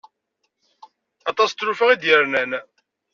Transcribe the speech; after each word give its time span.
Aṭas 1.29 1.51
n 1.51 1.55
tlufa 1.57 1.85
i 1.93 1.95
d-yernan. 2.01 2.51